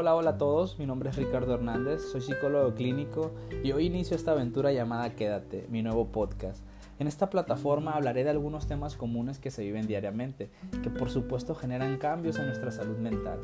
Hola, 0.00 0.14
hola 0.14 0.30
a 0.30 0.38
todos, 0.38 0.78
mi 0.78 0.86
nombre 0.86 1.10
es 1.10 1.16
Ricardo 1.16 1.54
Hernández, 1.54 2.12
soy 2.12 2.20
psicólogo 2.20 2.72
clínico 2.72 3.32
y 3.64 3.72
hoy 3.72 3.86
inicio 3.86 4.14
esta 4.14 4.30
aventura 4.30 4.70
llamada 4.70 5.16
Quédate, 5.16 5.66
mi 5.70 5.82
nuevo 5.82 6.12
podcast. 6.12 6.62
En 7.00 7.08
esta 7.08 7.30
plataforma 7.30 7.94
hablaré 7.94 8.22
de 8.22 8.30
algunos 8.30 8.68
temas 8.68 8.94
comunes 8.94 9.40
que 9.40 9.50
se 9.50 9.64
viven 9.64 9.88
diariamente, 9.88 10.50
que 10.84 10.90
por 10.90 11.10
supuesto 11.10 11.56
generan 11.56 11.98
cambios 11.98 12.38
en 12.38 12.46
nuestra 12.46 12.70
salud 12.70 12.96
mental. 12.98 13.40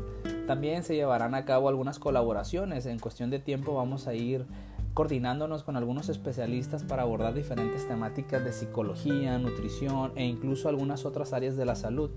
También 0.46 0.85
se 0.85 0.95
llevarán 0.95 1.35
a 1.35 1.45
cabo 1.45 1.69
algunas 1.69 1.99
colaboraciones, 1.99 2.86
en 2.86 3.00
cuestión 3.00 3.31
de 3.31 3.41
tiempo 3.41 3.75
vamos 3.75 4.07
a 4.07 4.14
ir 4.14 4.46
coordinándonos 4.95 5.64
con 5.64 5.77
algunos 5.77 6.09
especialistas 6.09 6.85
para 6.85 7.03
abordar 7.03 7.35
diferentes 7.35 7.89
temáticas 7.89 8.45
de 8.45 8.53
psicología, 8.53 9.41
nutrición 9.41 10.13
e 10.14 10.25
incluso 10.25 10.68
algunas 10.68 11.05
otras 11.05 11.32
áreas 11.32 11.57
de 11.57 11.64
la 11.64 11.75
salud. 11.75 12.13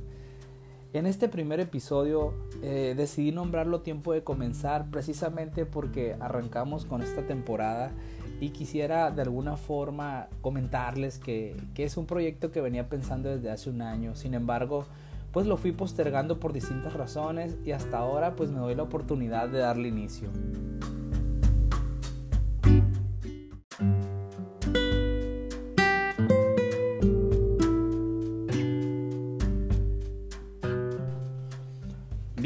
En 0.93 1.05
este 1.05 1.27
primer 1.27 1.59
episodio 1.59 2.33
eh, 2.61 2.93
decidí 2.95 3.31
nombrarlo 3.31 3.81
Tiempo 3.81 4.13
de 4.13 4.23
Comenzar 4.23 4.89
precisamente 4.89 5.65
porque 5.65 6.15
arrancamos 6.19 6.85
con 6.85 7.01
esta 7.01 7.25
temporada 7.27 7.91
y 8.39 8.51
quisiera 8.51 9.11
de 9.11 9.21
alguna 9.21 9.57
forma 9.57 10.27
comentarles 10.41 11.19
que, 11.19 11.57
que 11.73 11.83
es 11.83 11.97
un 11.97 12.05
proyecto 12.05 12.51
que 12.51 12.61
venía 12.61 12.87
pensando 12.87 13.29
desde 13.29 13.51
hace 13.51 13.69
un 13.69 13.81
año. 13.81 14.15
Sin 14.15 14.33
embargo, 14.33 14.85
pues 15.33 15.45
lo 15.45 15.57
fui 15.57 15.73
postergando 15.73 16.39
por 16.39 16.53
distintas 16.53 16.93
razones 16.93 17.57
y 17.65 17.71
hasta 17.71 17.97
ahora 17.97 18.35
pues 18.35 18.49
me 18.49 18.59
doy 18.59 18.75
la 18.75 18.83
oportunidad 18.83 19.49
de 19.49 19.59
darle 19.59 19.89
inicio. 19.89 20.29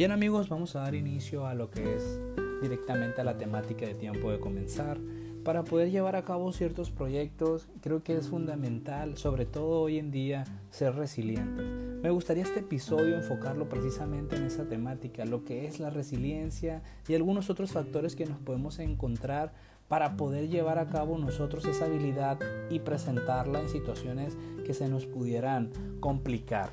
Bien 0.01 0.11
amigos, 0.11 0.49
vamos 0.49 0.75
a 0.75 0.79
dar 0.79 0.95
inicio 0.95 1.45
a 1.45 1.53
lo 1.53 1.69
que 1.69 1.95
es 1.95 2.19
directamente 2.59 3.21
a 3.21 3.23
la 3.23 3.37
temática 3.37 3.85
de 3.85 3.93
tiempo 3.93 4.31
de 4.31 4.39
comenzar. 4.39 4.97
Para 5.43 5.63
poder 5.63 5.91
llevar 5.91 6.15
a 6.15 6.25
cabo 6.25 6.51
ciertos 6.53 6.89
proyectos, 6.89 7.67
creo 7.81 8.01
que 8.01 8.17
es 8.17 8.27
fundamental, 8.27 9.15
sobre 9.15 9.45
todo 9.45 9.79
hoy 9.79 9.99
en 9.99 10.09
día, 10.09 10.45
ser 10.71 10.95
resiliente. 10.95 11.61
Me 12.01 12.09
gustaría 12.09 12.41
este 12.41 12.61
episodio 12.61 13.15
enfocarlo 13.15 13.69
precisamente 13.69 14.37
en 14.37 14.45
esa 14.45 14.67
temática, 14.67 15.23
lo 15.23 15.45
que 15.45 15.67
es 15.67 15.79
la 15.79 15.91
resiliencia 15.91 16.81
y 17.07 17.13
algunos 17.13 17.51
otros 17.51 17.71
factores 17.71 18.15
que 18.15 18.25
nos 18.25 18.39
podemos 18.39 18.79
encontrar 18.79 19.53
para 19.87 20.17
poder 20.17 20.49
llevar 20.49 20.79
a 20.79 20.87
cabo 20.87 21.19
nosotros 21.19 21.63
esa 21.65 21.85
habilidad 21.85 22.39
y 22.71 22.79
presentarla 22.79 23.61
en 23.61 23.69
situaciones 23.69 24.35
que 24.65 24.73
se 24.73 24.89
nos 24.89 25.05
pudieran 25.05 25.69
complicar. 25.99 26.71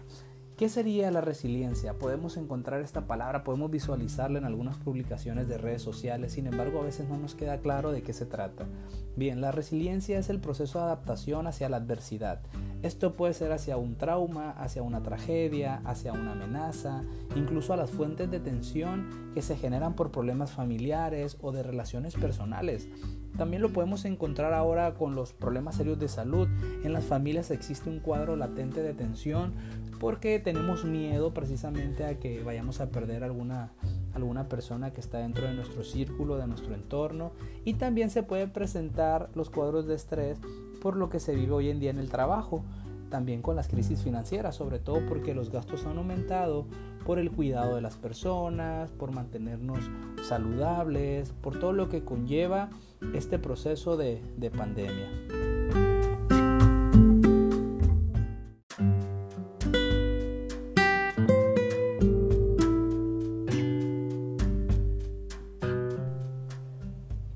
¿Qué 0.58 0.68
sería 0.68 1.12
la 1.12 1.20
resiliencia? 1.20 2.00
Podemos 2.00 2.36
encontrar 2.36 2.80
esta 2.80 3.06
palabra, 3.06 3.44
podemos 3.44 3.70
visualizarla 3.70 4.38
en 4.38 4.44
algunas 4.44 4.76
publicaciones 4.76 5.46
de 5.46 5.56
redes 5.56 5.82
sociales, 5.82 6.32
sin 6.32 6.48
embargo 6.48 6.80
a 6.80 6.84
veces 6.84 7.08
no 7.08 7.16
nos 7.16 7.36
queda 7.36 7.58
claro 7.58 7.92
de 7.92 8.02
qué 8.02 8.12
se 8.12 8.26
trata. 8.26 8.66
Bien, 9.14 9.40
la 9.40 9.52
resiliencia 9.52 10.18
es 10.18 10.30
el 10.30 10.40
proceso 10.40 10.80
de 10.80 10.86
adaptación 10.86 11.46
hacia 11.46 11.68
la 11.68 11.76
adversidad. 11.76 12.40
Esto 12.82 13.14
puede 13.14 13.34
ser 13.34 13.52
hacia 13.52 13.76
un 13.76 13.98
trauma, 13.98 14.50
hacia 14.50 14.82
una 14.82 15.00
tragedia, 15.00 15.80
hacia 15.84 16.12
una 16.12 16.32
amenaza, 16.32 17.04
incluso 17.36 17.72
a 17.72 17.76
las 17.76 17.90
fuentes 17.90 18.28
de 18.28 18.40
tensión 18.40 19.30
que 19.34 19.42
se 19.42 19.56
generan 19.56 19.94
por 19.94 20.10
problemas 20.10 20.50
familiares 20.50 21.36
o 21.40 21.52
de 21.52 21.62
relaciones 21.62 22.16
personales. 22.16 22.88
También 23.36 23.62
lo 23.62 23.72
podemos 23.72 24.04
encontrar 24.04 24.52
ahora 24.52 24.94
con 24.94 25.14
los 25.14 25.32
problemas 25.32 25.76
serios 25.76 26.00
de 26.00 26.08
salud. 26.08 26.48
En 26.82 26.92
las 26.92 27.04
familias 27.04 27.52
existe 27.52 27.88
un 27.88 28.00
cuadro 28.00 28.34
latente 28.34 28.82
de 28.82 28.94
tensión 28.94 29.54
porque 29.98 30.38
tenemos 30.38 30.84
miedo 30.84 31.34
precisamente 31.34 32.04
a 32.04 32.18
que 32.18 32.42
vayamos 32.42 32.80
a 32.80 32.90
perder 32.90 33.24
alguna, 33.24 33.72
alguna 34.14 34.48
persona 34.48 34.92
que 34.92 35.00
está 35.00 35.18
dentro 35.18 35.46
de 35.46 35.54
nuestro 35.54 35.84
círculo, 35.84 36.36
de 36.36 36.46
nuestro 36.46 36.74
entorno. 36.74 37.32
Y 37.64 37.74
también 37.74 38.10
se 38.10 38.22
pueden 38.22 38.50
presentar 38.50 39.30
los 39.34 39.50
cuadros 39.50 39.86
de 39.86 39.94
estrés 39.94 40.38
por 40.80 40.96
lo 40.96 41.08
que 41.10 41.20
se 41.20 41.34
vive 41.34 41.52
hoy 41.52 41.70
en 41.70 41.80
día 41.80 41.90
en 41.90 41.98
el 41.98 42.10
trabajo. 42.10 42.62
También 43.10 43.40
con 43.40 43.56
las 43.56 43.68
crisis 43.68 44.02
financieras, 44.02 44.56
sobre 44.56 44.78
todo 44.78 45.00
porque 45.06 45.34
los 45.34 45.50
gastos 45.50 45.86
han 45.86 45.96
aumentado 45.96 46.66
por 47.06 47.18
el 47.18 47.30
cuidado 47.30 47.74
de 47.74 47.80
las 47.80 47.96
personas, 47.96 48.90
por 48.90 49.12
mantenernos 49.12 49.78
saludables, 50.22 51.32
por 51.40 51.58
todo 51.58 51.72
lo 51.72 51.88
que 51.88 52.04
conlleva 52.04 52.68
este 53.14 53.38
proceso 53.38 53.96
de, 53.96 54.22
de 54.36 54.50
pandemia. 54.50 55.37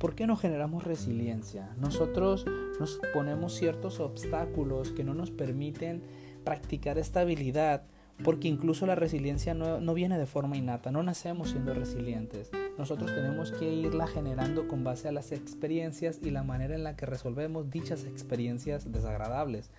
¿Por 0.03 0.17
qué 0.17 0.27
no 0.27 0.35
generamos 0.35 0.83
resiliencia? 0.83 1.77
Nosotros 1.79 2.45
nos 2.81 2.99
ponemos 3.15 3.55
ciertos 3.55 4.01
obstáculos 4.01 4.91
que 4.91 5.05
no 5.05 5.15
nos 5.15 5.31
permiten 5.31 6.03
practicar 6.43 6.99
esta 6.99 7.21
habilidad, 7.21 7.85
porque 8.25 8.49
incluso 8.49 8.85
la 8.85 8.97
resiliencia 8.97 9.55
no, 9.55 9.81
no, 9.81 9.95
viene 9.95 10.19
de 10.19 10.27
forma 10.27 10.57
innata, 10.57 10.91
no 10.91 11.05
nacemos 11.05 11.51
siendo 11.51 11.73
resilientes. 11.73 12.51
Nosotros 12.79 13.15
tenemos 13.15 13.53
que 13.53 13.73
irla 13.73 14.09
generando 14.09 14.67
con 14.67 14.83
base 14.83 15.07
a 15.07 15.13
las 15.13 15.31
experiencias 15.31 16.19
y 16.21 16.31
la 16.31 16.43
manera 16.43 16.75
en 16.75 16.83
la 16.83 16.97
que 16.97 17.07
resolvemos 17.07 17.71
dichas 17.71 18.03
experiencias 18.03 18.91
desagradables. 18.91 19.71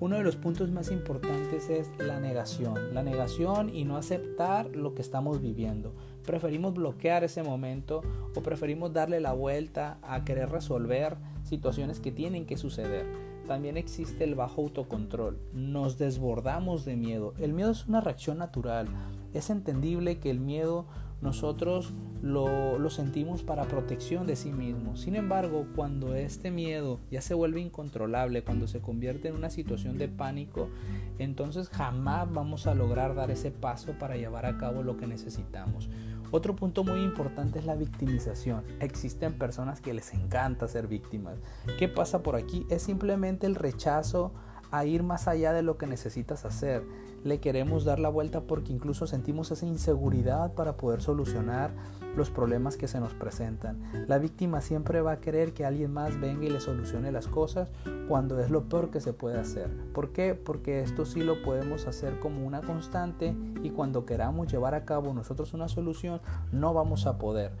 Uno 0.00 0.16
de 0.16 0.24
los 0.24 0.36
puntos 0.36 0.70
más 0.72 0.90
importantes 0.90 1.70
es 1.70 1.90
la 1.98 2.18
negación, 2.18 2.92
la 2.92 3.02
negación 3.02 3.74
y 3.74 3.84
no 3.84 3.96
aceptar 3.96 4.74
lo 4.74 4.94
que 4.94 5.02
estamos 5.02 5.40
viviendo. 5.40 5.94
Preferimos 6.26 6.74
bloquear 6.74 7.22
ese 7.22 7.42
momento 7.42 8.02
o 8.34 8.42
preferimos 8.42 8.92
darle 8.92 9.20
la 9.20 9.32
vuelta 9.32 9.98
a 10.02 10.24
querer 10.24 10.50
resolver 10.50 11.16
situaciones 11.44 12.00
que 12.00 12.10
tienen 12.10 12.46
que 12.46 12.56
suceder. 12.56 13.06
También 13.46 13.76
existe 13.76 14.24
el 14.24 14.34
bajo 14.34 14.62
autocontrol. 14.62 15.38
Nos 15.52 15.98
desbordamos 15.98 16.84
de 16.84 16.96
miedo. 16.96 17.34
El 17.38 17.52
miedo 17.52 17.70
es 17.70 17.86
una 17.86 18.00
reacción 18.00 18.38
natural. 18.38 18.88
Es 19.34 19.50
entendible 19.50 20.18
que 20.18 20.30
el 20.30 20.40
miedo 20.40 20.86
nosotros 21.22 21.92
lo, 22.20 22.90
sentimos 22.90 23.42
para 23.42 23.64
protección 23.64 24.26
de 24.26 24.36
sí 24.36 24.52
mismo. 24.52 24.96
Sin 24.96 25.16
embargo, 25.16 25.66
cuando 25.74 26.14
este 26.14 26.50
miedo 26.50 27.00
ya 27.10 27.20
se 27.20 27.34
vuelve 27.34 27.60
incontrolable, 27.60 28.44
cuando 28.44 28.66
se 28.66 28.80
convierte 28.80 29.28
en 29.28 29.34
una 29.34 29.50
situación 29.50 29.98
de 29.98 30.08
pánico, 30.08 30.68
entonces 31.18 31.68
jamás 31.68 32.32
vamos 32.32 32.66
a 32.66 32.74
lograr 32.74 33.14
dar 33.14 33.30
ese 33.30 33.50
paso 33.50 33.92
para 33.98 34.16
llevar 34.16 34.46
a 34.46 34.58
cabo 34.58 34.82
lo 34.82 34.96
que 34.96 35.06
necesitamos. 35.06 35.88
Otro 36.30 36.56
punto 36.56 36.82
muy 36.82 37.00
importante 37.02 37.58
es 37.58 37.66
la 37.66 37.76
victimización. 37.76 38.64
Existen 38.80 39.34
personas 39.34 39.80
que 39.80 39.92
les 39.92 40.14
encanta 40.14 40.66
ser 40.66 40.86
víctimas. 40.86 41.38
¿Qué 41.78 41.88
pasa 41.88 42.22
por 42.22 42.36
aquí? 42.36 42.66
Es 42.70 42.82
simplemente 42.82 43.46
el 43.46 43.54
rechazo 43.54 44.32
a 44.72 44.86
ir 44.86 45.02
más 45.02 45.28
allá 45.28 45.52
de 45.52 45.62
lo 45.62 45.76
que 45.76 45.86
necesitas 45.86 46.44
hacer. 46.44 46.82
Le 47.24 47.38
queremos 47.38 47.84
dar 47.84 48.00
la 48.00 48.08
vuelta 48.08 48.40
porque 48.40 48.72
incluso 48.72 49.06
sentimos 49.06 49.50
esa 49.52 49.66
inseguridad 49.66 50.54
para 50.54 50.76
poder 50.76 51.02
solucionar 51.02 51.70
los 52.16 52.30
problemas 52.30 52.76
que 52.76 52.88
se 52.88 52.98
nos 52.98 53.14
presentan. 53.14 54.06
La 54.08 54.18
víctima 54.18 54.60
siempre 54.60 55.00
va 55.02 55.12
a 55.12 55.20
querer 55.20 55.52
que 55.52 55.64
alguien 55.64 55.92
más 55.92 56.20
venga 56.20 56.44
y 56.44 56.50
le 56.50 56.60
solucione 56.60 57.12
las 57.12 57.28
cosas 57.28 57.70
cuando 58.08 58.40
es 58.40 58.50
lo 58.50 58.68
peor 58.68 58.90
que 58.90 59.00
se 59.00 59.12
puede 59.12 59.38
hacer. 59.38 59.70
¿Por 59.92 60.12
qué? 60.12 60.34
Porque 60.34 60.80
esto 60.80 61.04
sí 61.04 61.22
lo 61.22 61.42
podemos 61.42 61.86
hacer 61.86 62.18
como 62.18 62.44
una 62.44 62.62
constante 62.62 63.36
y 63.62 63.70
cuando 63.70 64.04
queramos 64.04 64.50
llevar 64.50 64.74
a 64.74 64.84
cabo 64.84 65.14
nosotros 65.14 65.54
una 65.54 65.68
solución 65.68 66.20
no 66.50 66.74
vamos 66.74 67.06
a 67.06 67.18
poder. 67.18 67.52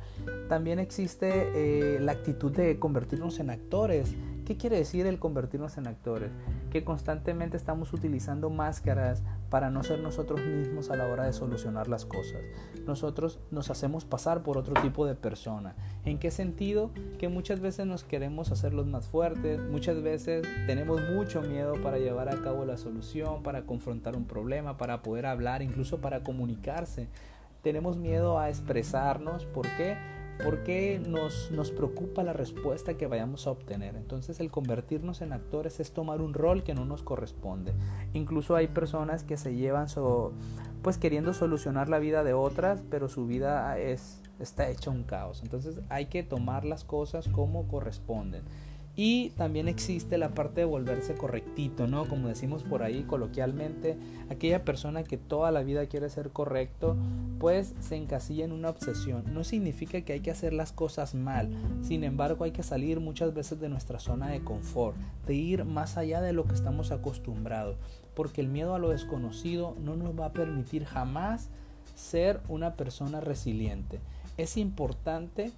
También 0.48 0.78
existe 0.78 1.52
eh, 1.54 2.00
la 2.00 2.12
actitud 2.12 2.52
de 2.52 2.78
convertirnos 2.78 3.38
en 3.38 3.50
actores 3.50 4.14
¿Qué 4.44 4.56
quiere 4.56 4.76
decir 4.76 5.06
el 5.06 5.18
convertirnos 5.18 5.78
en 5.78 5.86
actores? 5.86 6.30
Que 6.72 6.84
constantemente 6.84 7.58
estamos 7.58 7.92
utilizando 7.92 8.48
máscaras 8.48 9.22
para 9.50 9.68
no 9.68 9.82
ser 9.82 10.00
nosotros 10.00 10.40
mismos 10.40 10.90
a 10.90 10.96
la 10.96 11.04
hora 11.04 11.24
de 11.26 11.34
solucionar 11.34 11.86
las 11.86 12.06
cosas. 12.06 12.40
Nosotros 12.86 13.40
nos 13.50 13.68
hacemos 13.68 14.06
pasar 14.06 14.42
por 14.42 14.56
otro 14.56 14.72
tipo 14.80 15.04
de 15.04 15.14
persona. 15.14 15.74
¿En 16.06 16.18
qué 16.18 16.30
sentido? 16.30 16.90
Que 17.18 17.28
muchas 17.28 17.60
veces 17.60 17.84
nos 17.84 18.04
queremos 18.04 18.50
hacer 18.52 18.72
los 18.72 18.86
más 18.86 19.06
fuertes, 19.06 19.60
muchas 19.60 20.02
veces 20.02 20.48
tenemos 20.66 21.02
mucho 21.10 21.42
miedo 21.42 21.74
para 21.82 21.98
llevar 21.98 22.30
a 22.30 22.40
cabo 22.40 22.64
la 22.64 22.78
solución, 22.78 23.42
para 23.42 23.66
confrontar 23.66 24.16
un 24.16 24.24
problema, 24.24 24.78
para 24.78 25.02
poder 25.02 25.26
hablar, 25.26 25.60
incluso 25.60 26.00
para 26.00 26.22
comunicarse. 26.22 27.08
Tenemos 27.62 27.98
miedo 27.98 28.38
a 28.38 28.48
expresarnos. 28.48 29.44
¿Por 29.44 29.68
qué? 29.76 29.98
Porque 30.42 31.00
nos, 31.06 31.50
nos 31.50 31.70
preocupa 31.70 32.22
la 32.22 32.32
respuesta 32.32 32.94
que 32.94 33.06
vayamos 33.06 33.46
a 33.46 33.50
obtener. 33.50 33.96
Entonces 33.96 34.40
el 34.40 34.50
convertirnos 34.50 35.20
en 35.20 35.32
actores 35.32 35.80
es 35.80 35.92
tomar 35.92 36.20
un 36.20 36.34
rol 36.34 36.62
que 36.62 36.74
no 36.74 36.84
nos 36.84 37.02
corresponde. 37.02 37.72
Incluso 38.12 38.56
hay 38.56 38.68
personas 38.68 39.24
que 39.24 39.36
se 39.36 39.54
llevan 39.54 39.88
so, 39.88 40.32
pues 40.82 40.98
queriendo 40.98 41.32
solucionar 41.32 41.88
la 41.88 41.98
vida 41.98 42.24
de 42.24 42.34
otras, 42.34 42.82
pero 42.90 43.08
su 43.08 43.26
vida 43.26 43.78
es, 43.78 44.20
está 44.40 44.68
hecha 44.68 44.90
un 44.90 45.04
caos. 45.04 45.42
Entonces 45.42 45.80
hay 45.88 46.06
que 46.06 46.22
tomar 46.22 46.64
las 46.64 46.84
cosas 46.84 47.28
como 47.28 47.68
corresponden. 47.68 48.42
Y 48.94 49.30
también 49.30 49.68
existe 49.68 50.18
la 50.18 50.30
parte 50.30 50.60
de 50.60 50.64
volverse 50.66 51.14
correctito, 51.14 51.86
¿no? 51.86 52.06
Como 52.06 52.28
decimos 52.28 52.62
por 52.62 52.82
ahí 52.82 53.04
coloquialmente, 53.04 53.96
aquella 54.28 54.64
persona 54.66 55.02
que 55.02 55.16
toda 55.16 55.50
la 55.50 55.62
vida 55.62 55.86
quiere 55.86 56.10
ser 56.10 56.28
correcto, 56.28 56.96
pues 57.38 57.74
se 57.80 57.96
encasilla 57.96 58.44
en 58.44 58.52
una 58.52 58.68
obsesión. 58.68 59.24
No 59.32 59.44
significa 59.44 60.02
que 60.02 60.12
hay 60.12 60.20
que 60.20 60.30
hacer 60.30 60.52
las 60.52 60.72
cosas 60.72 61.14
mal, 61.14 61.48
sin 61.80 62.04
embargo 62.04 62.44
hay 62.44 62.50
que 62.50 62.62
salir 62.62 63.00
muchas 63.00 63.32
veces 63.32 63.60
de 63.60 63.70
nuestra 63.70 63.98
zona 63.98 64.28
de 64.28 64.44
confort, 64.44 64.96
de 65.26 65.34
ir 65.34 65.64
más 65.64 65.96
allá 65.96 66.20
de 66.20 66.34
lo 66.34 66.44
que 66.44 66.54
estamos 66.54 66.92
acostumbrados, 66.92 67.76
porque 68.14 68.42
el 68.42 68.48
miedo 68.48 68.74
a 68.74 68.78
lo 68.78 68.90
desconocido 68.90 69.74
no 69.82 69.96
nos 69.96 70.18
va 70.18 70.26
a 70.26 70.32
permitir 70.32 70.84
jamás 70.84 71.48
ser 71.94 72.40
una 72.48 72.74
persona 72.74 73.20
resiliente. 73.20 74.00
Es 74.36 74.58
importante 74.58 75.50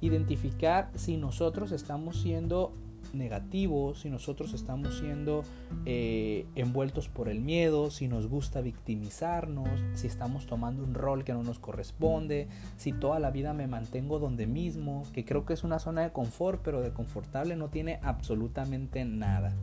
identificar 0.00 0.90
si 0.94 1.16
nosotros 1.16 1.72
estamos 1.72 2.20
siendo 2.20 2.72
negativos, 3.12 4.00
si 4.00 4.10
nosotros 4.10 4.54
estamos 4.54 4.98
siendo 4.98 5.42
eh, 5.84 6.46
envueltos 6.54 7.08
por 7.08 7.28
el 7.28 7.40
miedo, 7.40 7.90
si 7.90 8.08
nos 8.08 8.28
gusta 8.28 8.60
victimizarnos, 8.60 9.68
si 9.94 10.06
estamos 10.06 10.46
tomando 10.46 10.82
un 10.82 10.94
rol 10.94 11.24
que 11.24 11.32
no 11.32 11.42
nos 11.42 11.58
corresponde, 11.58 12.48
si 12.76 12.92
toda 12.92 13.18
la 13.18 13.30
vida 13.30 13.52
me 13.52 13.66
mantengo 13.66 14.18
donde 14.18 14.46
mismo, 14.46 15.04
que 15.12 15.24
creo 15.24 15.44
que 15.44 15.54
es 15.54 15.64
una 15.64 15.78
zona 15.78 16.02
de 16.02 16.12
confort, 16.12 16.60
pero 16.62 16.80
de 16.80 16.92
confortable 16.92 17.56
no 17.56 17.68
tiene 17.68 17.98
absolutamente 18.02 19.04
nada. 19.04 19.54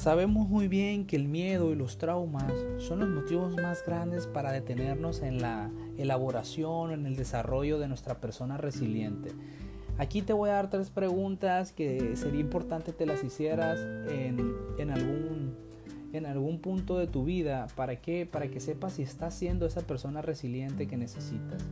Sabemos 0.00 0.48
muy 0.48 0.66
bien 0.66 1.06
que 1.06 1.14
el 1.16 1.28
miedo 1.28 1.72
y 1.72 1.74
los 1.74 1.98
traumas 1.98 2.54
son 2.78 3.00
los 3.00 3.08
motivos 3.10 3.54
más 3.58 3.84
grandes 3.84 4.26
para 4.26 4.50
detenernos 4.50 5.20
en 5.20 5.42
la 5.42 5.70
elaboración, 5.98 6.92
en 6.92 7.04
el 7.04 7.16
desarrollo 7.16 7.78
de 7.78 7.86
nuestra 7.86 8.18
persona 8.18 8.56
resiliente. 8.56 9.32
Aquí 9.98 10.22
te 10.22 10.32
voy 10.32 10.48
a 10.48 10.54
dar 10.54 10.70
tres 10.70 10.88
preguntas 10.88 11.74
que 11.74 12.16
sería 12.16 12.40
importante 12.40 12.94
te 12.94 13.04
las 13.04 13.22
hicieras 13.22 13.78
en, 14.08 14.54
algún 16.30 16.60
punto 16.60 16.98
de 16.98 17.06
tu 17.06 17.24
vida 17.24 17.66
para 17.76 18.00
que 18.00 18.26
para 18.26 18.48
que 18.48 18.60
sepas 18.60 18.94
si 18.94 19.02
estás 19.02 19.34
siendo 19.34 19.66
esa 19.66 19.82
persona 19.82 20.22
resiliente 20.22 20.86
que 20.86 20.96
necesitas. 20.96 21.62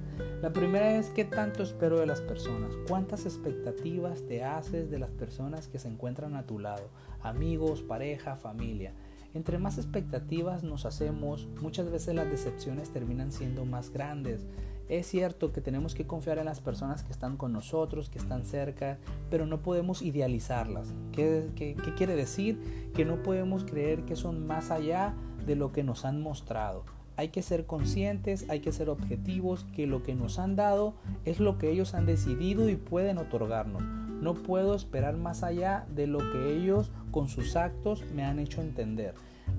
La 0.42 0.52
primera 0.52 0.96
es 0.96 1.10
qué 1.10 1.24
tanto 1.24 1.62
espero 1.62 1.98
de 1.98 2.06
las 2.06 2.20
personas, 2.20 2.74
cuántas 2.86 3.24
expectativas 3.24 4.22
te 4.26 4.44
haces 4.44 4.90
de 4.90 4.98
las 4.98 5.10
personas 5.10 5.68
que 5.68 5.78
se 5.78 5.88
encuentran 5.88 6.36
a 6.36 6.46
tu 6.46 6.58
lado, 6.58 6.90
amigos, 7.22 7.82
pareja, 7.82 8.36
familia. 8.36 8.92
Entre 9.34 9.58
más 9.58 9.78
expectativas 9.78 10.62
nos 10.62 10.86
hacemos, 10.86 11.48
muchas 11.60 11.90
veces 11.90 12.14
las 12.14 12.30
decepciones 12.30 12.90
terminan 12.90 13.30
siendo 13.30 13.64
más 13.64 13.90
grandes. 13.90 14.46
Es 14.88 15.06
cierto 15.06 15.52
que 15.52 15.60
tenemos 15.60 15.94
que 15.94 16.06
confiar 16.06 16.38
en 16.38 16.46
las 16.46 16.60
personas 16.60 17.02
que 17.02 17.12
están 17.12 17.36
con 17.36 17.52
nosotros, 17.52 18.08
que 18.08 18.18
están 18.18 18.46
cerca, 18.46 18.98
pero 19.30 19.44
no 19.44 19.60
podemos 19.60 20.00
idealizarlas. 20.00 20.94
¿Qué, 21.12 21.76
quiere 21.96 22.16
decir? 22.16 22.90
Que 22.94 23.04
no 23.04 23.22
podemos 23.22 23.64
creer 23.64 24.04
que 24.04 24.16
son 24.16 24.46
más 24.46 24.70
allá 24.70 25.14
de 25.44 25.56
lo 25.56 25.72
que 25.72 25.84
nos 25.84 26.06
han 26.06 26.22
mostrado. 26.22 26.84
Hay 27.16 27.28
que 27.28 27.42
ser 27.42 27.66
conscientes, 27.66 28.48
hay 28.48 28.60
que 28.60 28.72
ser 28.72 28.88
objetivos, 28.88 29.66
que 29.74 29.86
lo 29.86 30.02
que 30.02 30.14
nos 30.14 30.38
han 30.38 30.56
dado 30.56 30.94
es 31.26 31.38
lo 31.38 31.58
que 31.58 31.70
ellos 31.70 31.94
han 31.94 32.06
decidido 32.06 32.70
y 32.70 32.76
pueden 32.76 33.18
otorgarnos. 33.18 33.82
No 33.82 34.34
puedo 34.34 34.74
esperar 34.74 35.16
más 35.16 35.42
allá 35.42 35.86
de 35.94 36.06
lo 36.06 36.18
que 36.18 36.56
ellos 36.56 36.90
con 37.10 37.28
sus 37.28 37.56
actos 37.56 38.04
me 38.14 38.24
han 38.24 38.38
hecho 38.38 38.62
entender. 38.62 39.14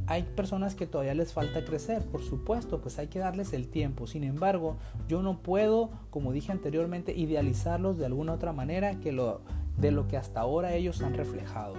Hay 0.09 0.23
personas 0.23 0.73
que 0.73 0.87
todavía 0.87 1.13
les 1.13 1.33
falta 1.33 1.63
crecer, 1.63 2.03
por 2.03 2.23
supuesto, 2.23 2.81
pues 2.81 2.97
hay 2.97 3.09
que 3.09 3.19
darles 3.19 3.53
el 3.53 3.67
tiempo. 3.67 4.07
Sin 4.07 4.23
embargo, 4.23 4.77
yo 5.07 5.21
no 5.21 5.43
puedo, 5.43 5.91
como 6.09 6.31
dije 6.33 6.51
anteriormente, 6.51 7.15
idealizarlos 7.15 7.99
de 7.99 8.07
alguna 8.07 8.33
otra 8.33 8.51
manera 8.51 8.99
que 8.99 9.11
lo, 9.11 9.41
de 9.77 9.91
lo 9.91 10.07
que 10.07 10.17
hasta 10.17 10.39
ahora 10.41 10.73
ellos 10.73 11.03
han 11.03 11.13
reflejado. 11.13 11.75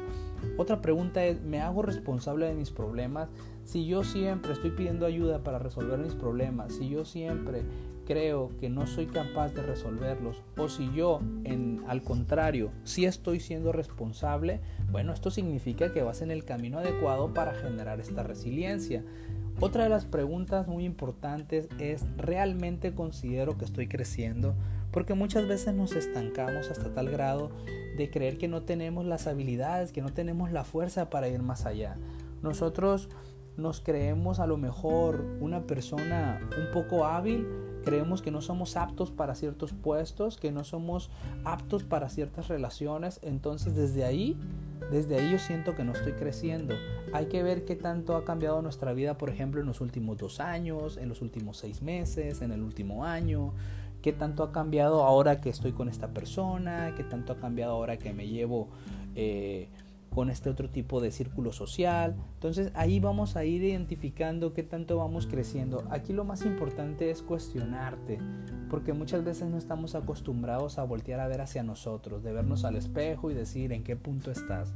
Otra 0.59 0.81
pregunta 0.81 1.25
es, 1.25 1.43
¿me 1.43 1.61
hago 1.61 1.83
responsable 1.83 2.47
de 2.47 2.55
mis 2.55 2.71
problemas? 2.71 3.29
Si 3.65 3.85
yo 3.85 4.05
siempre 4.05 4.53
estoy 4.53 4.71
pidiendo 4.71 5.07
ayuda 5.07 5.43
para 5.43 5.59
resolver 5.59 5.99
mis 5.99 6.15
problemas, 6.15 6.73
si 6.73 6.89
yo 6.89 7.05
siempre 7.05 7.65
creo 8.11 8.51
que 8.59 8.69
no 8.69 8.89
soy 8.89 9.07
capaz 9.07 9.55
de 9.55 9.63
resolverlos 9.63 10.43
o 10.57 10.69
si 10.69 10.93
yo 10.93 11.21
en 11.45 11.85
al 11.87 12.03
contrario 12.03 12.73
sí 12.83 13.05
estoy 13.05 13.39
siendo 13.39 13.71
responsable, 13.71 14.59
bueno, 14.91 15.13
esto 15.13 15.31
significa 15.31 15.93
que 15.93 16.03
vas 16.03 16.21
en 16.21 16.33
el 16.33 16.45
camino 16.45 16.81
adecuado 16.81 17.33
para 17.33 17.55
generar 17.55 18.01
esta 18.01 18.25
resiliencia. 18.25 19.05
Otra 19.61 19.85
de 19.85 19.91
las 19.91 20.07
preguntas 20.07 20.67
muy 20.67 20.87
importantes 20.87 21.69
es, 21.79 22.05
¿realmente 22.17 22.97
considero 22.97 23.57
que 23.57 23.65
estoy 23.65 23.87
creciendo? 23.87 24.57
Porque 24.91 25.15
muchas 25.15 25.47
veces 25.47 25.73
nos 25.77 25.93
estancamos 25.93 26.69
hasta 26.69 26.93
tal 26.93 27.11
grado 27.11 27.53
de 27.97 28.11
creer 28.11 28.39
que 28.39 28.49
no 28.49 28.63
tenemos 28.63 29.05
las 29.05 29.29
habilidades, 29.29 29.93
que 29.93 30.03
no 30.03 30.13
tenemos 30.13 30.51
la 30.51 30.65
fuerza 30.65 31.11
para 31.11 31.29
ir 31.29 31.43
más 31.43 31.65
allá. 31.65 31.97
Nosotros 32.43 33.09
nos 33.61 33.81
creemos 33.81 34.41
a 34.41 34.47
lo 34.47 34.57
mejor 34.57 35.25
una 35.41 35.67
persona 35.67 36.41
un 36.59 36.73
poco 36.73 37.05
hábil, 37.05 37.47
creemos 37.85 38.23
que 38.23 38.31
no 38.31 38.41
somos 38.41 38.77
aptos 38.77 39.11
para 39.11 39.35
ciertos 39.35 39.73
puestos, 39.73 40.37
que 40.37 40.53
no 40.53 40.65
somos 40.65 41.11
aptos 41.45 41.85
para 41.85 42.09
ciertas 42.09 42.49
relaciones, 42.49 43.21
entonces 43.23 43.75
desde 43.75 44.05
ahí, 44.05 44.37
desde 44.91 45.17
ahí 45.17 45.31
yo 45.31 45.39
siento 45.39 45.75
que 45.75 45.85
no 45.85 45.93
estoy 45.93 46.13
creciendo. 46.13 46.75
Hay 47.13 47.27
que 47.27 47.43
ver 47.43 47.65
qué 47.65 47.77
tanto 47.77 48.17
ha 48.17 48.25
cambiado 48.25 48.63
nuestra 48.63 48.93
vida, 48.93 49.17
por 49.17 49.31
ejemplo, 49.31 49.61
en 49.61 49.67
los 49.67 49.81
últimos 49.81 50.19
dos 50.19 50.41
años, 50.41 50.97
en 50.97 51.09
los 51.09 51.23
últimos 51.23 51.57
seis 51.57 51.83
meses, 51.83 52.43
en 52.43 52.53
el 52.53 52.63
último 52.63 53.05
año, 53.05 53.53
qué 54.03 54.13
tanto 54.13 54.43
ha 54.43 54.53
cambiado 54.53 55.05
ahora 55.05 55.41
que 55.41 55.51
estoy 55.51 55.73
con 55.73 55.89
esta 55.89 56.09
persona, 56.09 56.95
qué 56.97 57.05
tanto 57.05 57.33
ha 57.33 57.37
cambiado 57.37 57.73
ahora 57.73 57.99
que 57.99 58.13
me 58.13 58.27
llevo... 58.27 58.69
Eh, 59.15 59.69
con 60.11 60.29
este 60.29 60.51
otro 60.51 60.69
tipo 60.69 61.01
de 61.01 61.11
círculo 61.13 61.53
social. 61.53 62.17
Entonces 62.35 62.73
ahí 62.75 63.01
vamos 63.01 63.37
a 63.37 63.45
ir 63.45 63.63
identificando 63.63 64.53
qué 64.53 64.63
tanto 64.63 64.97
vamos 64.97 65.27
creciendo. 65.27 65.85
Aquí 65.91 66.13
lo 66.13 66.25
más 66.25 66.45
importante 66.45 67.11
es 67.11 67.23
cuestionarte, 67.23 68.19
porque 68.69 68.93
muchas 68.93 69.25
veces 69.25 69.49
no 69.49 69.57
estamos 69.57 69.95
acostumbrados 69.95 70.79
a 70.79 70.85
voltear 70.85 71.21
a 71.21 71.29
ver 71.29 71.41
hacia 71.41 71.63
nosotros, 71.63 72.23
de 72.23 72.33
vernos 72.33 72.65
al 72.65 72.77
espejo 72.77 73.31
y 73.31 73.35
decir 73.35 73.73
en 73.73 73.85
qué 73.85 73.97
punto 73.97 74.31
estás. 74.31 74.75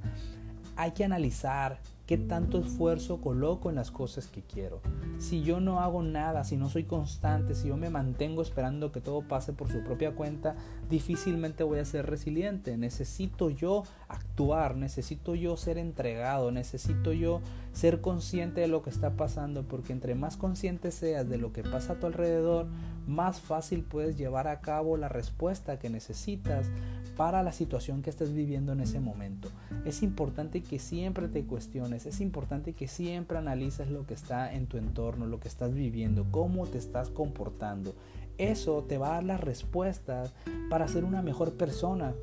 Hay 0.76 0.92
que 0.92 1.04
analizar 1.04 1.78
qué 2.06 2.18
tanto 2.18 2.58
esfuerzo 2.58 3.20
coloco 3.20 3.70
en 3.70 3.76
las 3.76 3.90
cosas 3.90 4.26
que 4.26 4.42
quiero. 4.42 4.80
Si 5.18 5.42
yo 5.42 5.60
no 5.60 5.80
hago 5.80 6.02
nada, 6.02 6.44
si 6.44 6.56
no 6.56 6.68
soy 6.68 6.84
constante, 6.84 7.54
si 7.54 7.68
yo 7.68 7.76
me 7.76 7.88
mantengo 7.88 8.42
esperando 8.42 8.92
que 8.92 9.00
todo 9.00 9.22
pase 9.22 9.52
por 9.52 9.70
su 9.70 9.82
propia 9.82 10.14
cuenta, 10.14 10.54
difícilmente 10.90 11.64
voy 11.64 11.78
a 11.78 11.84
ser 11.84 12.06
resiliente. 12.06 12.76
Necesito 12.76 13.48
yo 13.48 13.84
actuar, 14.08 14.76
necesito 14.76 15.34
yo 15.34 15.56
ser 15.56 15.78
entregado, 15.78 16.50
necesito 16.50 17.12
yo 17.12 17.40
ser 17.72 18.00
consciente 18.00 18.60
de 18.60 18.68
lo 18.68 18.82
que 18.82 18.90
está 18.90 19.16
pasando, 19.16 19.62
porque 19.62 19.92
entre 19.92 20.14
más 20.14 20.36
consciente 20.36 20.90
seas 20.90 21.28
de 21.28 21.38
lo 21.38 21.52
que 21.52 21.62
pasa 21.62 21.94
a 21.94 22.00
tu 22.00 22.06
alrededor, 22.06 22.66
más 23.06 23.40
fácil 23.40 23.82
puedes 23.82 24.16
llevar 24.16 24.46
a 24.46 24.60
cabo 24.60 24.96
la 24.96 25.08
respuesta 25.08 25.78
que 25.78 25.90
necesitas 25.90 26.70
para 27.16 27.42
la 27.42 27.52
situación 27.52 28.02
que 28.02 28.10
estés 28.10 28.32
viviendo 28.32 28.72
en 28.72 28.80
ese 28.80 29.00
momento. 29.00 29.48
Es 29.84 30.02
importante 30.02 30.62
que 30.62 30.78
siempre 30.78 31.28
te 31.28 31.44
cuestiones, 31.44 32.06
es 32.06 32.20
importante 32.20 32.72
que 32.72 32.88
siempre 32.88 33.38
analices 33.38 33.90
lo 33.90 34.06
que 34.06 34.14
está 34.14 34.52
en 34.52 34.66
tu 34.66 34.76
entorno, 34.76 35.26
lo 35.26 35.40
que 35.40 35.48
estás 35.48 35.74
viviendo, 35.74 36.26
cómo 36.30 36.66
te 36.66 36.78
estás 36.78 37.10
comportando. 37.10 37.94
Eso 38.38 38.84
te 38.88 38.98
va 38.98 39.08
a 39.08 39.14
dar 39.14 39.24
las 39.24 39.40
respuestas 39.40 40.32
para 40.68 40.88
ser 40.88 41.04
una 41.04 41.22
mejor 41.22 41.52
persona, 41.54 42.14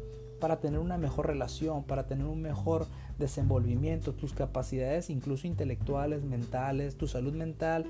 para 0.42 0.60
tener 0.60 0.80
una 0.80 0.98
mejor 0.98 1.28
relación, 1.28 1.84
para 1.84 2.08
tener 2.08 2.26
un 2.26 2.42
mejor 2.42 2.88
desenvolvimiento, 3.18 4.14
tus 4.14 4.34
capacidades 4.34 5.10
incluso 5.10 5.48
intelectuales, 5.48 6.24
mentales, 6.24 6.98
tu 6.98 7.08
salud 7.08 7.34
mental 7.34 7.86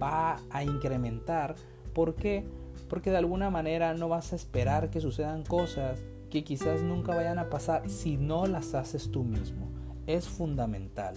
va 0.00 0.38
a 0.50 0.62
incrementar. 0.62 1.56
¿Por 1.92 2.14
qué? 2.14 2.44
Porque 2.88 3.10
de 3.10 3.16
alguna 3.16 3.50
manera 3.50 3.94
no 3.94 4.08
vas 4.08 4.32
a 4.32 4.36
esperar 4.36 4.90
que 4.90 5.00
sucedan 5.00 5.42
cosas 5.42 5.98
que 6.30 6.44
quizás 6.44 6.82
nunca 6.82 7.14
vayan 7.14 7.38
a 7.38 7.48
pasar 7.48 7.88
si 7.88 8.16
no 8.16 8.46
las 8.46 8.74
haces 8.74 9.10
tú 9.10 9.24
mismo. 9.24 9.70
Es 10.06 10.28
fundamental. 10.28 11.16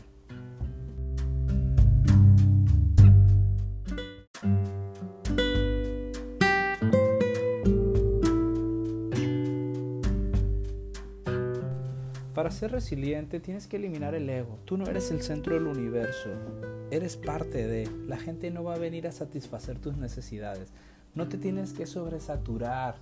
Para 12.39 12.51
ser 12.51 12.71
resiliente 12.71 13.41
tienes 13.41 13.67
que 13.67 13.75
eliminar 13.75 14.15
el 14.15 14.29
ego. 14.29 14.59
Tú 14.63 14.77
no 14.77 14.85
eres 14.85 15.11
el 15.11 15.21
centro 15.21 15.55
del 15.55 15.67
universo. 15.67 16.29
Eres 16.89 17.17
parte 17.17 17.67
de. 17.67 17.89
La 18.07 18.17
gente 18.17 18.49
no 18.49 18.63
va 18.63 18.75
a 18.75 18.79
venir 18.79 19.07
a 19.07 19.11
satisfacer 19.11 19.77
tus 19.77 19.97
necesidades. 19.97 20.71
No 21.15 21.27
te 21.27 21.37
tienes 21.37 21.73
que 21.73 21.85
sobresaturar 21.85 22.95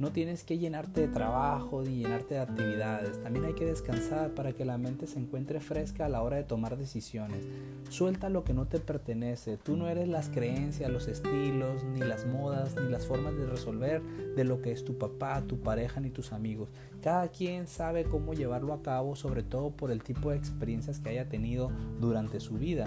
No 0.00 0.12
tienes 0.12 0.44
que 0.44 0.56
llenarte 0.56 1.02
de 1.02 1.08
trabajo 1.08 1.82
ni 1.82 1.96
llenarte 1.96 2.32
de 2.32 2.40
actividades. 2.40 3.22
También 3.22 3.44
hay 3.44 3.52
que 3.52 3.66
descansar 3.66 4.30
para 4.30 4.54
que 4.54 4.64
la 4.64 4.78
mente 4.78 5.06
se 5.06 5.18
encuentre 5.18 5.60
fresca 5.60 6.06
a 6.06 6.08
la 6.08 6.22
hora 6.22 6.38
de 6.38 6.42
tomar 6.42 6.78
decisiones. 6.78 7.44
Suelta 7.90 8.30
lo 8.30 8.42
que 8.42 8.54
no 8.54 8.66
te 8.66 8.78
pertenece. 8.78 9.58
Tú 9.58 9.76
no 9.76 9.90
eres 9.90 10.08
las 10.08 10.30
creencias, 10.30 10.90
los 10.90 11.06
estilos, 11.06 11.84
ni 11.84 12.00
las 12.00 12.24
modas, 12.24 12.76
ni 12.80 12.88
las 12.88 13.04
formas 13.04 13.36
de 13.36 13.44
resolver 13.44 14.00
de 14.00 14.44
lo 14.44 14.62
que 14.62 14.72
es 14.72 14.86
tu 14.86 14.96
papá, 14.96 15.42
tu 15.46 15.60
pareja, 15.60 16.00
ni 16.00 16.08
tus 16.08 16.32
amigos. 16.32 16.70
Cada 17.02 17.28
quien 17.28 17.66
sabe 17.66 18.04
cómo 18.04 18.32
llevarlo 18.32 18.72
a 18.72 18.80
cabo, 18.80 19.16
sobre 19.16 19.42
todo 19.42 19.70
por 19.70 19.90
el 19.90 20.02
tipo 20.02 20.30
de 20.30 20.38
experiencias 20.38 20.98
que 20.98 21.10
haya 21.10 21.28
tenido 21.28 21.70
durante 22.00 22.40
su 22.40 22.54
vida. 22.54 22.86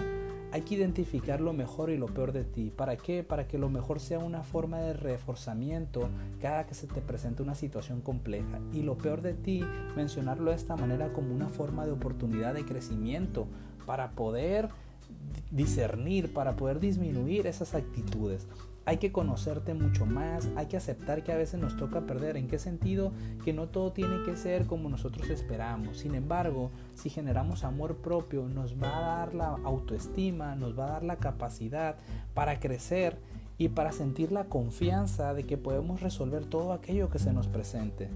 Hay 0.54 0.62
que 0.62 0.76
identificar 0.76 1.40
lo 1.40 1.52
mejor 1.52 1.90
y 1.90 1.96
lo 1.96 2.06
peor 2.06 2.30
de 2.30 2.44
ti. 2.44 2.70
¿Para 2.70 2.96
qué? 2.96 3.24
Para 3.24 3.48
que 3.48 3.58
lo 3.58 3.68
mejor 3.70 3.98
sea 3.98 4.20
una 4.20 4.44
forma 4.44 4.78
de 4.78 4.92
reforzamiento 4.92 6.08
cada 6.40 6.64
que 6.64 6.74
se 6.74 6.86
te 6.86 7.00
presente 7.00 7.42
una 7.42 7.56
situación 7.56 8.00
compleja. 8.00 8.60
Y 8.72 8.82
lo 8.82 8.96
peor 8.96 9.20
de 9.20 9.34
ti, 9.34 9.64
mencionarlo 9.96 10.52
de 10.52 10.56
esta 10.56 10.76
manera 10.76 11.12
como 11.12 11.34
una 11.34 11.48
forma 11.48 11.84
de 11.86 11.90
oportunidad 11.90 12.54
de 12.54 12.64
crecimiento 12.64 13.48
para 13.84 14.12
poder 14.12 14.68
discernir, 15.50 16.32
para 16.32 16.54
poder 16.54 16.78
disminuir 16.78 17.48
esas 17.48 17.74
actitudes 17.74 18.46
hay 18.86 18.98
que 18.98 19.12
conocerte 19.12 19.74
mucho 19.74 20.06
más, 20.06 20.50
hay 20.56 20.66
que 20.66 20.76
aceptar 20.76 21.22
que 21.22 21.32
a 21.32 21.36
veces 21.36 21.60
nos 21.60 21.76
toca 21.76 22.02
perder. 22.02 22.36
¿En 22.36 22.48
qué 22.48 22.58
sentido? 22.58 23.12
Que 23.44 23.52
no 23.52 23.68
todo 23.68 23.92
tiene 23.92 24.22
que 24.24 24.36
ser 24.36 24.66
como 24.66 24.88
nosotros 24.88 25.30
esperamos. 25.30 25.98
Sin 25.98 26.14
embargo, 26.14 26.70
si 26.94 27.08
generamos 27.10 27.64
amor 27.64 27.96
propio, 27.96 28.48
nos 28.48 28.80
va 28.80 28.96
a 28.96 29.18
dar 29.18 29.34
la 29.34 29.48
autoestima, 29.64 30.54
nos 30.54 30.78
va 30.78 30.86
a 30.86 30.90
dar 30.92 31.04
la 31.04 31.16
capacidad 31.16 31.96
para 32.34 32.60
crecer 32.60 33.18
y 33.56 33.68
para 33.68 33.92
sentir 33.92 34.32
la 34.32 34.44
confianza 34.44 35.32
de 35.32 35.44
que 35.44 35.56
podemos 35.56 36.00
resolver 36.00 36.44
todo 36.44 36.72
aquello 36.72 37.08
que 37.08 37.18
se 37.18 37.32
nos 37.32 37.46
presente. 37.46 38.10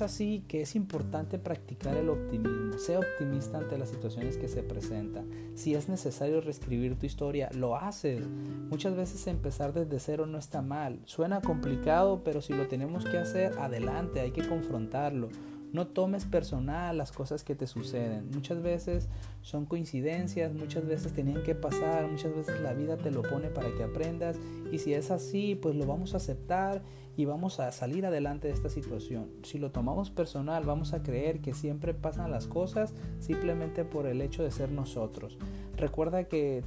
Es 0.00 0.04
así 0.04 0.46
que 0.48 0.62
es 0.62 0.76
importante 0.76 1.38
practicar 1.38 1.94
el 1.94 2.08
optimismo. 2.08 2.78
Sea 2.78 3.00
optimista 3.00 3.58
ante 3.58 3.76
las 3.76 3.90
situaciones 3.90 4.38
que 4.38 4.48
se 4.48 4.62
presentan. 4.62 5.28
Si 5.56 5.74
es 5.74 5.90
necesario 5.90 6.40
reescribir 6.40 6.98
tu 6.98 7.04
historia, 7.04 7.50
lo 7.52 7.76
haces. 7.76 8.26
Muchas 8.70 8.96
veces 8.96 9.26
empezar 9.26 9.74
desde 9.74 10.00
cero 10.00 10.24
no 10.24 10.38
está 10.38 10.62
mal. 10.62 11.00
Suena 11.04 11.42
complicado, 11.42 12.24
pero 12.24 12.40
si 12.40 12.54
lo 12.54 12.66
tenemos 12.66 13.04
que 13.04 13.18
hacer, 13.18 13.58
adelante, 13.58 14.20
hay 14.20 14.30
que 14.30 14.48
confrontarlo. 14.48 15.28
No 15.72 15.86
tomes 15.86 16.24
personal 16.24 16.96
las 16.96 17.12
cosas 17.12 17.44
que 17.44 17.54
te 17.54 17.66
suceden. 17.66 18.30
Muchas 18.32 18.62
veces 18.62 19.08
son 19.42 19.66
coincidencias, 19.66 20.54
muchas 20.54 20.86
veces 20.86 21.12
tenían 21.12 21.42
que 21.42 21.54
pasar, 21.54 22.10
muchas 22.10 22.34
veces 22.34 22.58
la 22.62 22.72
vida 22.72 22.96
te 22.96 23.10
lo 23.10 23.20
pone 23.20 23.50
para 23.50 23.68
que 23.76 23.84
aprendas 23.84 24.36
y 24.72 24.78
si 24.78 24.94
es 24.94 25.10
así, 25.10 25.54
pues 25.54 25.76
lo 25.76 25.86
vamos 25.86 26.14
a 26.14 26.16
aceptar 26.16 26.82
y 27.20 27.26
vamos 27.26 27.60
a 27.60 27.70
salir 27.70 28.06
adelante 28.06 28.48
de 28.48 28.54
esta 28.54 28.70
situación. 28.70 29.28
Si 29.42 29.58
lo 29.58 29.72
tomamos 29.72 30.08
personal, 30.08 30.64
vamos 30.64 30.94
a 30.94 31.02
creer 31.02 31.40
que 31.40 31.52
siempre 31.52 31.92
pasan 31.92 32.30
las 32.30 32.46
cosas 32.46 32.94
simplemente 33.18 33.84
por 33.84 34.06
el 34.06 34.22
hecho 34.22 34.42
de 34.42 34.50
ser 34.50 34.72
nosotros. 34.72 35.36
Recuerda 35.76 36.24
que 36.24 36.64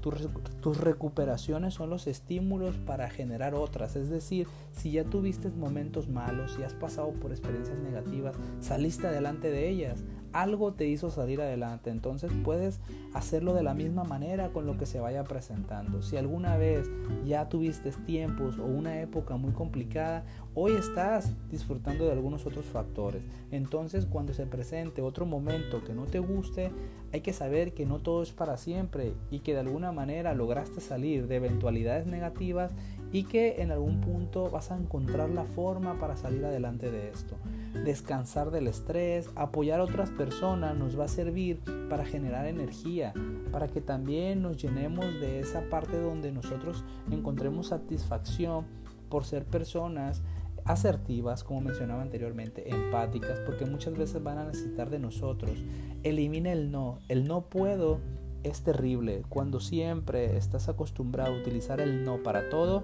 tus 0.62 0.78
recuperaciones 0.78 1.74
son 1.74 1.90
los 1.90 2.06
estímulos 2.06 2.78
para 2.78 3.10
generar 3.10 3.56
otras. 3.56 3.96
Es 3.96 4.10
decir, 4.10 4.48
si 4.72 4.92
ya 4.92 5.06
tuviste 5.06 5.50
momentos 5.50 6.08
malos, 6.08 6.56
y 6.60 6.64
has 6.64 6.76
pasado 6.76 7.10
por 7.14 7.32
experiencias 7.32 7.80
negativas, 7.80 8.36
saliste 8.60 9.08
adelante 9.08 9.50
de 9.50 9.70
ellas 9.70 10.04
algo 10.34 10.74
te 10.74 10.88
hizo 10.88 11.10
salir 11.10 11.42
adelante. 11.42 11.90
Entonces 11.90 12.32
puedes 12.44 12.80
hacerlo 13.14 13.54
de 13.54 13.64
la 13.64 13.74
misma 13.74 14.04
manera 14.04 14.50
con 14.50 14.66
lo 14.66 14.78
que 14.78 14.86
se 14.86 15.00
vaya 15.00 15.24
presentando. 15.24 16.02
Si 16.02 16.18
alguna 16.18 16.58
vez 16.58 16.90
ya 17.26 17.48
tuviste 17.50 17.92
tiempos 18.06 18.58
o 18.58 18.66
una 18.66 19.00
época 19.00 19.38
muy 19.38 19.52
complicada, 19.52 20.26
hoy 20.56 20.74
estás 20.74 21.34
disfrutando 21.50 22.06
de 22.06 22.12
algunos 22.12 22.46
otros 22.46 22.66
factores. 22.66 23.22
Entonces 23.52 24.06
cuando 24.06 24.34
se 24.34 24.46
presente 24.46 25.02
otro 25.02 25.26
momento 25.26 25.84
que 25.84 25.94
no 25.94 26.06
te 26.06 26.20
guste, 26.20 26.72
hay 27.12 27.22
que 27.22 27.34
saber 27.34 27.74
que 27.74 27.86
no 27.86 28.00
todo 28.00 28.24
es 28.24 28.32
para 28.32 28.58
siempre 28.58 29.14
y 29.30 29.40
que 29.40 29.54
de 29.54 29.60
alguna 29.60 29.92
manera 29.92 30.34
lograste 30.34 30.82
salir 30.82 31.28
de 31.28 31.36
eventualidades 31.36 32.08
negativas 32.08 32.72
y 33.12 33.26
que 33.26 33.62
en 33.62 33.72
algún 33.72 34.02
punto 34.02 34.50
vas 34.50 34.72
a 34.72 34.78
encontrar 34.78 35.30
la 35.30 35.46
forma 35.46 36.00
para 36.00 36.18
salir 36.18 36.44
adelante 36.44 36.90
de 36.90 37.12
esto. 37.12 37.36
Descansar 37.74 38.52
del 38.52 38.68
estrés, 38.68 39.30
apoyar 39.36 39.80
a 39.80 39.84
otras 39.84 40.12
personas 40.12 40.78
nos 40.78 40.98
va 41.00 41.06
a 41.06 41.10
servir 41.10 41.60
para 41.90 42.06
generar 42.06 42.46
energía, 42.46 43.14
para 43.52 43.68
que 43.68 43.82
también 43.82 44.42
nos 44.42 44.58
llenemos 44.58 45.06
de 45.20 45.40
esa 45.40 45.70
parte 45.70 46.00
donde 46.00 46.32
nosotros 46.32 46.84
encontremos 47.12 47.68
satisfacción 47.68 48.66
por 49.10 49.26
ser 49.26 49.46
personas 49.46 50.22
asertivas, 50.66 51.44
como 51.44 51.62
mencionaba 51.62 52.02
anteriormente, 52.02 52.70
empáticas, 52.74 53.40
porque 53.46 53.66
muchas 53.66 53.98
veces 53.98 54.24
van 54.24 54.38
a 54.38 54.46
necesitar 54.46 54.90
de 54.90 55.00
nosotros. 55.00 55.64
Elimina 56.04 56.52
el 56.52 56.72
no, 56.72 57.00
el 57.10 57.28
no 57.28 57.50
puedo 57.50 58.00
es 58.44 58.62
terrible. 58.62 59.24
Cuando 59.30 59.60
siempre 59.60 60.38
estás 60.38 60.70
acostumbrado 60.70 61.34
a 61.34 61.40
utilizar 61.40 61.80
el 61.82 62.04
no 62.04 62.22
para 62.24 62.50
todo, 62.50 62.84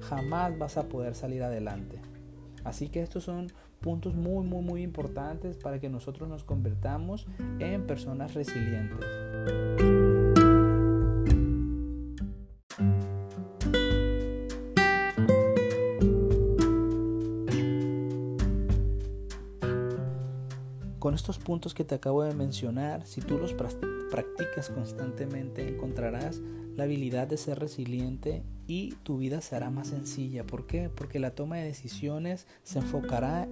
jamás 0.00 0.56
vas 0.58 0.76
a 0.76 0.88
poder 0.88 1.14
salir 1.14 1.42
adelante. 1.42 2.00
Así 2.64 2.88
que 2.88 3.00
estos 3.00 3.24
son 3.24 3.52
puntos 3.80 4.14
muy, 4.14 4.46
muy, 4.46 4.62
muy 4.62 4.82
importantes 4.82 5.56
para 5.56 5.78
que 5.78 5.88
nosotros 5.88 6.28
nos 6.28 6.44
convertamos 6.44 7.26
en 7.58 7.86
personas 7.86 8.34
resilientes. 8.34 9.95
Estos 21.16 21.38
puntos 21.38 21.74
que 21.74 21.84
te 21.84 21.94
acabo 21.94 22.22
de 22.22 22.34
mencionar, 22.34 23.06
si 23.06 23.20
tú 23.20 23.38
los 23.38 23.54
practicas 23.54 24.70
constantemente, 24.70 25.68
encontrarás 25.68 26.40
la 26.76 26.84
habilidad 26.84 27.26
de 27.26 27.38
ser 27.38 27.58
resiliente 27.58 28.42
y 28.66 28.94
tu 29.02 29.18
vida 29.18 29.40
será 29.40 29.70
más 29.70 29.88
sencilla. 29.88 30.44
¿Por 30.44 30.66
qué? 30.66 30.90
Porque 30.94 31.18
la 31.18 31.30
toma 31.30 31.56
de 31.56 31.64
decisiones 31.64 32.46
se 32.64 32.80
enfocará 32.80 33.48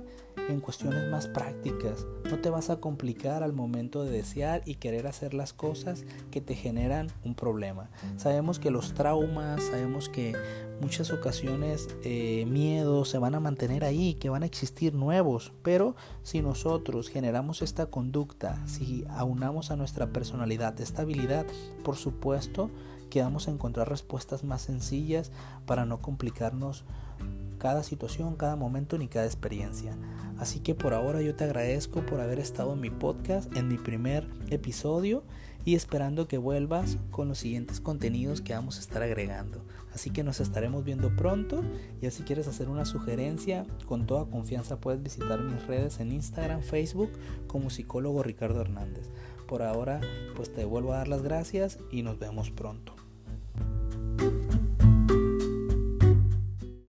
en 0.48 0.60
cuestiones 0.60 1.08
más 1.10 1.28
prácticas. 1.28 2.04
No 2.28 2.40
te 2.40 2.50
vas 2.50 2.68
a 2.68 2.80
complicar 2.80 3.42
al 3.42 3.52
momento 3.52 4.04
de 4.04 4.10
desear 4.10 4.62
y 4.66 4.74
querer 4.74 5.06
hacer 5.06 5.32
las 5.32 5.52
cosas 5.52 6.04
que 6.30 6.40
te 6.40 6.54
generan 6.54 7.06
un 7.24 7.34
problema. 7.34 7.88
Sabemos 8.16 8.58
que 8.58 8.70
los 8.70 8.92
traumas, 8.92 9.62
sabemos 9.62 10.08
que 10.08 10.34
muchas 10.84 11.12
ocasiones 11.12 11.88
eh, 12.04 12.44
miedos 12.46 13.08
se 13.08 13.16
van 13.16 13.34
a 13.34 13.40
mantener 13.40 13.84
ahí, 13.84 14.16
que 14.16 14.28
van 14.28 14.42
a 14.42 14.46
existir 14.46 14.92
nuevos, 14.92 15.50
pero 15.62 15.96
si 16.22 16.42
nosotros 16.42 17.08
generamos 17.08 17.62
esta 17.62 17.86
conducta, 17.86 18.62
si 18.66 19.06
aunamos 19.08 19.70
a 19.70 19.76
nuestra 19.76 20.08
personalidad 20.12 20.78
esta 20.78 21.00
habilidad, 21.00 21.46
por 21.82 21.96
supuesto, 21.96 22.70
que 23.08 23.22
vamos 23.22 23.48
a 23.48 23.50
encontrar 23.50 23.88
respuestas 23.88 24.44
más 24.44 24.60
sencillas 24.60 25.32
para 25.64 25.86
no 25.86 26.02
complicarnos 26.02 26.84
cada 27.58 27.82
situación, 27.82 28.36
cada 28.36 28.56
momento 28.56 28.98
ni 28.98 29.08
cada 29.08 29.26
experiencia. 29.26 29.96
Así 30.38 30.60
que 30.60 30.74
por 30.74 30.94
ahora 30.94 31.22
yo 31.22 31.34
te 31.34 31.44
agradezco 31.44 32.04
por 32.04 32.20
haber 32.20 32.38
estado 32.38 32.72
en 32.72 32.80
mi 32.80 32.90
podcast, 32.90 33.54
en 33.56 33.68
mi 33.68 33.78
primer 33.78 34.28
episodio 34.50 35.22
y 35.64 35.76
esperando 35.76 36.28
que 36.28 36.38
vuelvas 36.38 36.98
con 37.10 37.28
los 37.28 37.38
siguientes 37.38 37.80
contenidos 37.80 38.40
que 38.40 38.52
vamos 38.52 38.76
a 38.76 38.80
estar 38.80 39.02
agregando. 39.02 39.64
Así 39.94 40.10
que 40.10 40.24
nos 40.24 40.40
estaremos 40.40 40.84
viendo 40.84 41.14
pronto 41.14 41.62
y 42.02 42.10
si 42.10 42.22
quieres 42.24 42.48
hacer 42.48 42.68
una 42.68 42.84
sugerencia, 42.84 43.64
con 43.86 44.06
toda 44.06 44.26
confianza 44.26 44.80
puedes 44.80 45.02
visitar 45.02 45.40
mis 45.40 45.66
redes 45.66 46.00
en 46.00 46.12
Instagram, 46.12 46.62
Facebook 46.62 47.10
como 47.46 47.70
psicólogo 47.70 48.22
Ricardo 48.22 48.60
Hernández. 48.60 49.08
Por 49.46 49.62
ahora 49.62 50.00
pues 50.34 50.52
te 50.52 50.64
vuelvo 50.64 50.92
a 50.92 50.98
dar 50.98 51.08
las 51.08 51.22
gracias 51.22 51.78
y 51.90 52.02
nos 52.02 52.18
vemos 52.18 52.50
pronto. 52.50 53.03